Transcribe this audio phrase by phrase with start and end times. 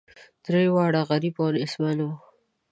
[0.45, 2.13] درې واړه غریب او نیستمن وه.